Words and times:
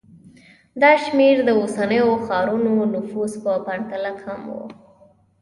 دا 0.81 0.91
شمېر 1.03 1.35
د 1.43 1.49
اوسنیو 1.59 2.09
ښارونو 2.25 2.71
نفوس 2.93 3.33
په 3.43 3.51
پرتله 3.65 4.11
کم 4.21 4.41
و 4.55 4.57